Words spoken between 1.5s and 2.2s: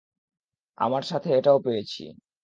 পেয়েছি।